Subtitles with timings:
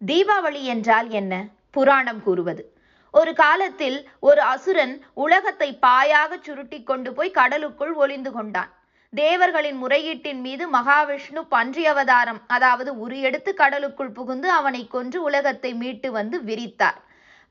[0.00, 1.32] தீபாவளி என்றால் என்ன?
[1.70, 2.62] புராணம் கூறுவது.
[3.14, 8.70] ஒரு காலத்தில் ஒரு அசுரன் உலகத்தை பாயாக சுருட்டி கொண்டு போய் கடலுக்குள் ஒளிந்து கொண்டான்.
[9.12, 16.10] தேவர்களின் முறையீட்டின் மீது மகாவிஷ்ணு பன்றி அவதாரம் அதாவது உரு எடுத்து கடலுக்குள் புகுந்து அவனை கொன்று உலகத்தை மீட்டு
[16.12, 16.98] வந்து விரித்தார்.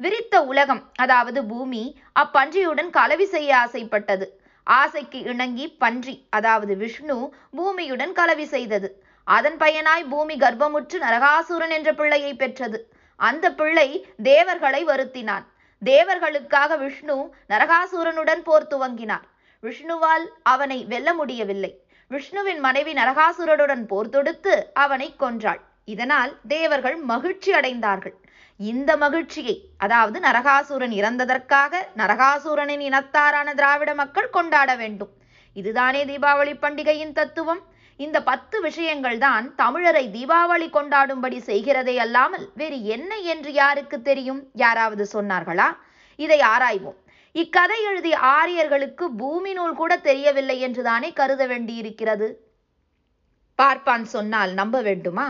[0.00, 4.26] விரித்த உலகம் அதாவது பூமி அப்பன்றியுடன் கலவி செய்ய ஆசைப்பட்டது.
[4.66, 7.16] ஆசைக்கு இணங்கி பன்றி அதாவது விஷ்ணு
[7.56, 8.88] பூமியுடன் கலவி செய்தது.
[9.36, 12.78] அதன் பயனாய் பூமி கர்ப்பமுற்று நரகாசுரன் என்ற பிள்ளையை பெற்றது.
[13.20, 13.88] அந்த பிள்ளை
[14.22, 15.44] தேவர்களை வருத்தினான்.
[15.82, 17.16] தேவர்களுக்காக விஷ்ணு
[17.48, 19.26] நரகாசுரனுடன் போர் துவங்கினார்.
[19.62, 21.72] விஷ்ணுவால் அவனை வெல்ல முடியவில்லை.
[22.10, 25.60] விஷ்ணுவின் மனைவி நரகாசுரனுடன் போர் தொடுத்து அவனை கொன்றாள்.
[25.94, 28.16] இதனால் தேவர்கள் மகிழ்ச்சி அடைந்தார்கள்.
[28.60, 35.12] இந்த மகிழ்ச்சியை அதாவது நரகாசுரன் இறந்ததற்காக நரகாசுரனின் இனத்தாரான திராவிட மக்கள் கொண்டாட வேண்டும்.
[35.56, 37.62] இதுதானே தீபாவளி பண்டிகையின் தத்துவம்?
[38.04, 44.42] இந்த பத்து விஷயங்கள் தான் தமிழரை தீபாவளி கொண்டாடும்படி செய்கிறதே அல்லாமல் வேறு என்ன என்று யாருக்கு தெரியும்?
[44.54, 45.68] யாராவது சொன்னார்களா?
[46.16, 46.98] இதை ஆராய்வோம்.
[47.32, 52.28] இக்கதை எழுதிய ஆரியர்களுக்கு பூமி நூல் கூட தெரியவில்லை என்றுதானே கருத வேண்டியிருக்கிறது?
[53.54, 55.26] பார்ப்பான் சொன்னால் நம்ப வேண்டுமா?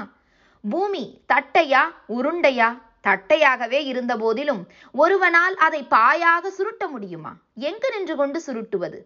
[0.65, 2.69] பூமி தட்டையா உருண்டையா?
[3.07, 7.33] தட்டையாகவே இருந்த போதிலும் ஒருவனால் அதை பாயாக சுருட்ட முடியுமா?
[7.55, 8.99] எங்கு நின்று கொண்டு சுருட்டுவது?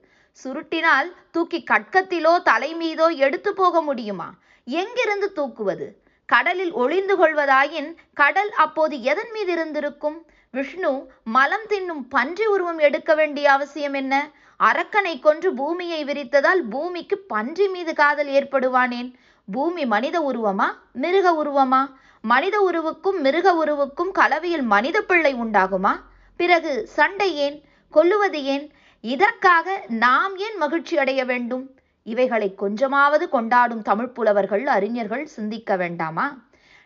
[0.45, 4.34] சுருட்டினால் தூக்கி கட்கத்திலோ தலை மீதோ எடுத்து போக முடியுமா?
[4.65, 5.87] எங்கிருந்து தூக்குவது?
[6.27, 10.19] கடலில் ஒளிந்து கொள்வதாயின் கடல் அப்போது எதன் மீது இருந்திருக்கும்?
[10.51, 14.31] விஷ்ணு மலம் தின்னும் பன்றி உருவம் எடுக்க வேண்டிய அவசியம் என்ன?
[14.61, 19.15] அரக்கனை கொன்று பூமியை விரித்ததால் பூமிக்கு பன்றி மீது காதல் ஏற்படுவானேன்?
[19.53, 20.69] பூமி மனித உருவமா?
[20.93, 21.83] மிருக உருவமா?
[22.23, 25.92] மனித உருவுக்கும் மிருக உருவுக்கும் கலவையில் மனித பிள்ளை உண்டாகுமா?
[26.37, 27.65] பிறகு சண்டை ஏன்?
[27.92, 28.73] கொல்லுவது ஏன்?
[29.01, 31.70] இதற்காக நாம் ஏன் மகிழ்ச்சி அடைய வேண்டும்?
[32.03, 36.37] இவைகளை கொஞ்சமாவது கொண்டாடும் தமிழ் புலவர்கள் அறிஞர்கள் சிந்திக்க வேண்டாமா?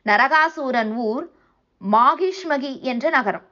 [0.06, 1.30] நரகாசூரன் ஊர்
[1.92, 3.46] மாகிஷ்மகி என்ற நகரம்.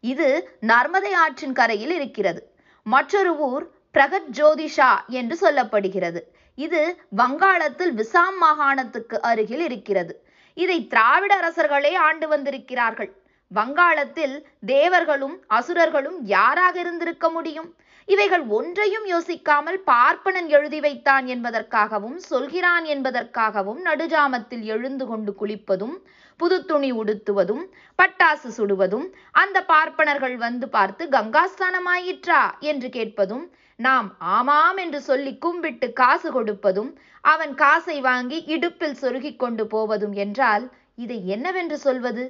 [0.00, 2.54] இது நர்மதை ஆற்றின் கரையில் இருக்கிறது.
[2.82, 6.20] மற்றொரு ஊர் பிரகத் ஜோதிஷா என்று சொல்லப்படுகிறது.
[6.54, 10.27] இது வங்காளத்தில் விசாம் மாகாணத்துக்கு அருகில் இருக்கிறது.
[10.62, 13.10] இதை திராவிட அரசர்களே ஆண்டு வந்திருக்கிறார்கள்.
[13.50, 14.34] வங்காளத்தில்
[14.66, 17.68] தேவர்களும் அசுரர்களும் யாராக இருந்திருக்க முடியும்?
[18.08, 25.96] இவைகள் ஒன்றையும் யோசிக்காமல் பார்ப்பனன் எழுதி வைத்தான் என்பதற்காகவும் சொல்கிறான் என்பதற்காகவும் நடுஜாமத்தில் எழுந்து கொண்டு குளிப்பதும்
[26.36, 27.64] புது துணி உடுத்துவதும்
[27.98, 33.44] பட்டாசு சுடுவதும் அந்த பார்ப்பனர்கள் வந்து பார்த்து கங்காஸ்தானமாயிற்றா என்று கேட்பதும்
[33.78, 36.90] நாம் ஆமாம் என்று சொல்லி கும்பிட்டு காசு கொடுப்பதும்
[37.24, 40.64] அவன் காசை வாங்கி இடுப்பில் சொருகிக் கொண்டு போவதும் என்றால்
[40.94, 42.24] இதை என்னவென்று சொல்வது?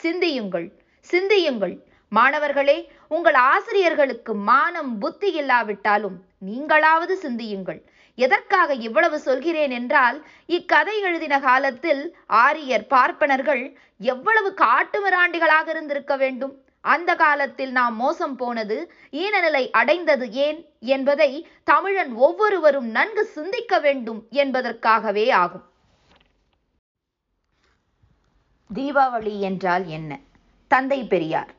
[0.00, 0.68] சிந்தியுங்கள்
[1.10, 1.74] சிந்தியுங்கள்.
[2.12, 2.78] மாணவர்களே
[3.08, 6.16] உங்கள் ஆசிரியர்களுக்கு மானம் புத்தி இல்லாவிட்டாலும்
[6.48, 7.80] நீங்களாவது சிந்தியுங்கள்.
[8.18, 10.18] எதற்காக இவ்வளவு சொல்கிறேன் என்றால்
[10.56, 13.64] இக்கதை எழுதின காலத்தில் ஆரியர் பார்ப்பனர்கள்
[14.12, 16.54] எவ்வளவு காட்டுமிராண்டிகளாக இருந்திருக்க வேண்டும்.
[16.84, 18.76] அந்த காலத்தில் நாம் மோசம் போனது
[19.22, 20.58] ஈனநிலை அடைந்தது ஏன்
[20.94, 21.30] என்பதை
[21.64, 25.64] தமிழன் ஒவ்வொருவரும் நன்கு சிந்திக்க வேண்டும் என்பதற்காகவே ஆகும்.
[28.70, 30.20] தீபாவளி என்றால் என்ன?
[30.68, 31.50] தந்தை பெரியார்.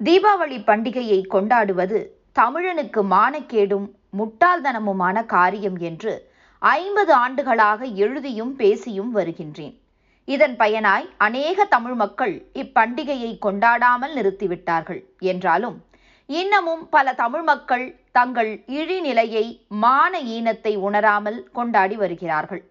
[0.00, 1.98] தீபாவளி பண்டிகையை கொண்டாடுவது
[2.40, 3.86] தமிழனுக்கு மானக்கேடும்
[4.18, 6.12] முட்டாள்தனமுமான காரியம் என்று
[6.58, 9.80] ஐம்பது ஆண்டுகளாக எழுதியும் பேசியும் வருகின்றேன்.
[10.24, 15.78] இதன் பயனாய் அநேக தமிழ் மக்கள் இப்பண்டிகையை கொண்டாடாமல் நிறுத்திவிட்டார்கள் என்றாலும்
[16.26, 22.62] இன்னமும் பல தமிழ் மக்கள் தங்கள் இழிநிலையை மான ஈனத்தை உணராமல் கொண்டாடி வருகிறார்கள்.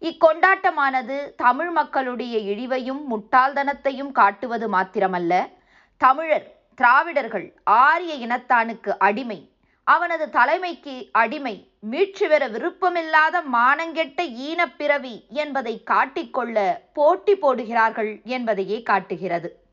[0.00, 5.48] இக்கொண்டாட்டமானது தமிழ் மக்களுடைய இழிவையும் முட்டாள்தனத்தையும் காட்டுவது மாத்திரமல்ல.
[5.96, 9.50] தமிழர் திராவிடர்கள் ஆரிய இனத்தானுக்கு அடிமை.
[9.84, 11.70] அவனது தலைமைக்கு அடிமை.
[11.80, 19.64] மீட்சி பெற விருப்பமில்லாத மானங்கெட்ட ஈனப்பிறவி என்பதை காட்டிக்கொள்ள போட்டி போடுகிறார்கள் என்பதையே காட்டுகிறது.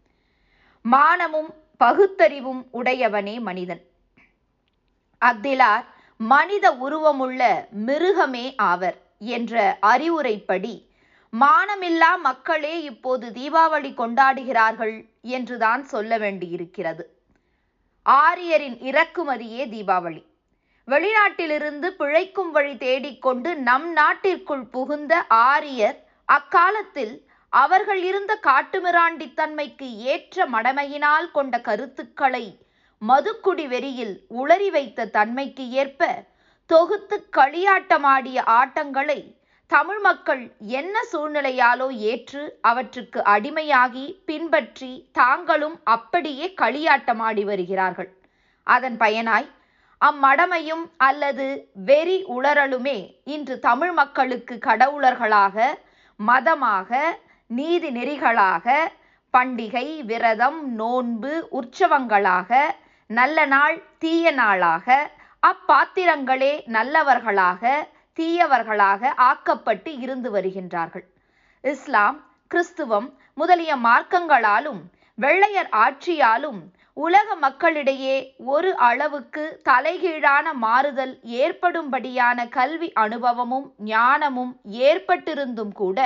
[0.81, 3.81] மானமும் பகுத்தறிவும் உடையவனே மனிதன்.
[5.25, 5.85] அக்திலார்
[6.17, 9.06] மனித உருவமுள்ள மிருகமே ஆவர்.
[9.21, 10.85] என்ற அறிவுரைப்படி
[11.33, 17.03] மானமில்லா மக்களே இப்போது தீபாவளி கொண்டாடுகிறார்கள் என்றுதான் சொல்ல வேண்டியிருக்கிறது.
[18.05, 20.25] ஆரியரின் இறக்குமதியே தீபாவளி.
[20.87, 31.61] வெளிநாட்டிலிருந்து பிழைக்கும் வழி தேடிக்கொண்டு நம் நாட்டிற்குள் புகுந்த ஆரியர் அக்காலத்தில் அவர்கள் இருந்த காட்டுமிராண்டித்தன்மைக்கு ஏற்ற மடமையினால் கொண்ட
[31.61, 32.65] கருத்துக்களை
[33.01, 36.01] மதுக்குடி வெறியில் உளறி வைத்த தன்மைக்கு ஏற்ப
[36.69, 39.19] தொகுத்து களியாட்டமாடிய ஆட்டங்களை
[39.71, 48.09] தமிழ் மக்கள் என்ன சூழ்நிலையாலோ ஏற்று அவற்றுக்கு அடிமையாகி பின்பற்றி தாங்களும் அப்படியே களியாட்டமாடி வருகிறார்கள்.
[48.67, 49.47] அதன் பயனாய்
[50.01, 55.67] அம்மடமையும் அல்லது வெறி உளறலுமே இன்று தமிழ் மக்களுக்கு கடவுளர்களாக
[56.19, 56.99] மதமாக
[57.49, 58.75] நீதி நெறிகளாக
[59.33, 62.51] பண்டிகை விரதம் நோன்பு உற்சவங்களாக
[63.09, 64.87] நல்ல நாள் தீய நாளாக
[65.43, 67.63] அப்பாத்திரங்களே நல்லவர்களாக
[68.17, 71.05] தீயவர்களாக ஆக்கப்பட்டு இருந்து வருகின்றார்கள்.
[71.63, 72.17] இஸ்லாம்
[72.51, 74.81] கிறிஸ்துவம் முதலிய மார்க்கங்களாலும்
[75.17, 76.59] வெள்ளையர் ஆட்சியாலும்
[76.97, 84.53] உலக மக்களிடையே ஒரு அளவுக்கு தலைகீழான மாறுதல் ஏற்படும்படியான கல்வி அனுபவமும் ஞானமும்
[84.87, 85.99] ஏற்பட்டிருந்தும் கூட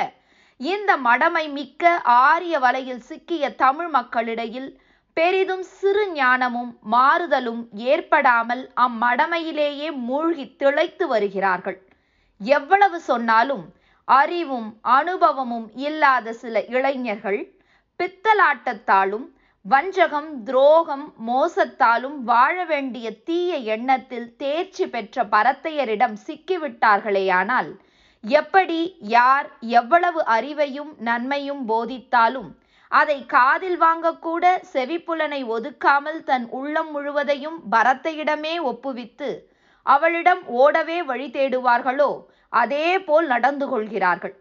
[0.60, 1.84] இந்த மடமை மிக்க
[2.24, 4.70] ஆரிய வலையில் சிக்கிய தமிழ் மக்களிடையில்
[5.18, 11.78] பெரிதும் சிறு ஞானமும் மாறுதலும் ஏற்படாமல் அம்மடமையிலேயே மூழ்கி திளைத்து வருகிறார்கள்.
[12.42, 13.66] எவ்வளவு சொன்னாலும்
[14.08, 17.42] அறிவும் அனுபவமும் இல்லாத சில இளைஞர்கள்
[18.00, 19.28] பித்தலாட்டத்தாலும்
[19.66, 27.70] வஞ்சகம் துரோகம் மோசத்தாலும் வாழ வேண்டிய தீய எண்ணத்தில் தேர்ச்சி பெற்ற பரத்தையரிடம் சிக்கிவிட்டார்களேயானால்
[28.24, 28.80] எப்படி
[29.10, 32.50] யார் எவ்வளவு அறிவையும் நன்மையும் போதித்தாலும்
[32.92, 39.30] அதை காதில் வாங்கக்கூட செவிப்புலனை ஒதுக்காமல் தன் உள்ளம் முழுவதையும் பரத்தையிடமே ஒப்புவித்து
[39.86, 42.12] அவளிடம் ஓடவே வழி தேடுவார்களோ
[42.62, 44.36] அதே போல் நடந்து கொள்கிறார்கள்.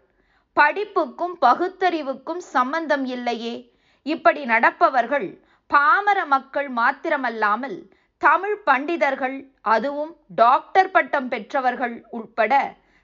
[0.57, 3.53] படிப்புக்கும் பகுத்தறிவுக்கும் சம்பந்தம் இல்லையே.
[4.05, 5.27] இப்படி நடப்பவர்கள்
[5.71, 7.77] பாமர மக்கள் மாத்திரமல்லாமல்
[8.21, 9.37] தமிழ் பண்டிதர்கள்
[9.75, 10.11] அதுவும்
[10.41, 12.53] டாக்டர் பட்டம் பெற்றவர்கள் உட்பட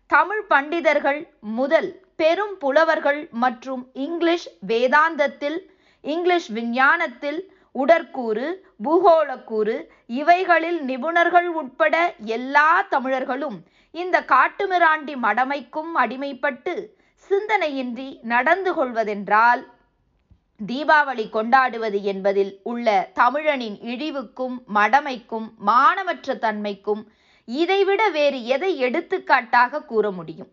[0.10, 1.22] தமிழ் பண்டிதர்கள்
[1.58, 1.90] முதல்
[2.20, 5.58] பெரும் புலவர்கள் மற்றும் இங்கிலீஷ் வேதாந்தத்தில்
[6.04, 7.40] இங்கிலீஷ் விஞ்ஞானத்தில்
[7.76, 8.46] உடற்கூறு
[8.84, 9.76] பூகோளக்கூறு
[10.06, 11.96] இவைகளில் நிபுணர்கள் உட்பட
[12.36, 13.58] எல்லா தமிழர்களும்
[13.96, 16.74] இந்த காட்டுமிராண்டி மடமைக்கும் அடிமைப்பட்டு
[17.30, 19.62] சிந்தனையின்றி நடந்து கொள்வதென்றால்
[20.60, 27.04] தீபாவளி கொண்டாடுவது என்பதில் உள்ள தமிழனின் இழிவுக்கும் மடமைக்கும் மானமற்ற தன்மைக்கும்
[27.48, 30.50] இதைவிட வேறு எதை எடுத்துக்காட்டாக கூற முடியும்?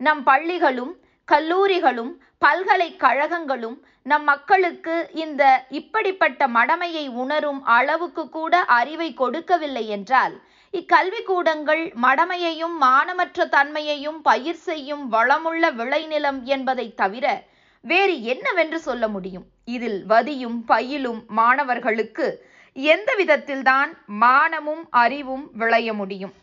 [0.00, 0.92] நம் பள்ளிகளும்
[1.28, 10.34] கல்லூரிகளும் பல்கலைக்கழகங்களும் நம் மக்களுக்கு இந்த இப்படிப்பட்ட மடமையை உணரும் அளவுக்கு கூட அறிவை கொடுக்கவில்லை என்றால்
[10.74, 17.26] இக்கல்விக்கூடங்கள் மடமையையும் மானமற்ற தன்மையையும் பயிர் செய்யும் வளமுள்ள விளைநிலம் என்பதை தவிர
[17.84, 19.46] வேறு என்னவென்று சொல்ல முடியும்?
[19.64, 22.26] இதில் வதியும் பயிலும் மாணவர்களுக்கு
[22.76, 26.34] எந்த விதத்தில்தான் மானமும் அறிவும் விளைய முடியும்.